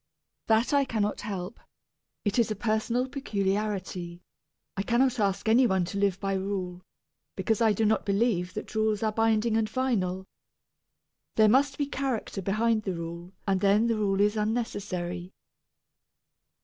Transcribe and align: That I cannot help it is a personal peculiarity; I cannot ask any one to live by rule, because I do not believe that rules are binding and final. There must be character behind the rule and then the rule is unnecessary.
That 0.47 0.73
I 0.73 0.83
cannot 0.83 1.21
help 1.21 1.59
it 2.25 2.39
is 2.39 2.49
a 2.49 2.55
personal 2.55 3.07
peculiarity; 3.07 4.23
I 4.75 4.81
cannot 4.81 5.19
ask 5.19 5.47
any 5.47 5.67
one 5.67 5.85
to 5.85 5.99
live 5.99 6.19
by 6.19 6.33
rule, 6.33 6.81
because 7.35 7.61
I 7.61 7.71
do 7.71 7.85
not 7.85 8.03
believe 8.03 8.55
that 8.55 8.73
rules 8.73 9.03
are 9.03 9.11
binding 9.11 9.55
and 9.55 9.69
final. 9.69 10.25
There 11.35 11.49
must 11.49 11.77
be 11.77 11.85
character 11.85 12.41
behind 12.41 12.81
the 12.81 12.95
rule 12.95 13.31
and 13.47 13.61
then 13.61 13.85
the 13.85 13.95
rule 13.95 14.19
is 14.21 14.35
unnecessary. 14.37 15.33